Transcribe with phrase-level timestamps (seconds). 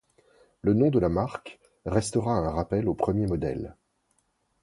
[0.63, 3.77] Le nom de la marque restera un rappel au premier modèle.